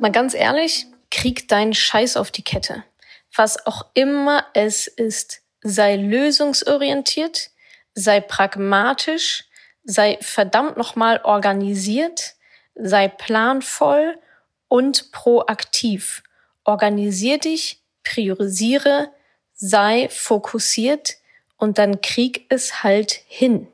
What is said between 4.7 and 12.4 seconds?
ist, sei lösungsorientiert, sei pragmatisch, sei verdammt nochmal organisiert,